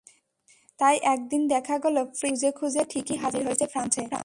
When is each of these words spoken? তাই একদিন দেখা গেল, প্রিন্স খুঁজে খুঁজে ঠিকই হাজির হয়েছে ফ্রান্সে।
তাই 0.79 0.95
একদিন 1.05 1.41
দেখা 1.47 1.75
গেল, 1.79 1.97
প্রিন্স 2.19 2.39
খুঁজে 2.39 2.51
খুঁজে 2.51 2.81
ঠিকই 2.89 3.17
হাজির 3.17 3.41
হয়েছে 3.47 3.65
ফ্রান্সে। 3.65 4.03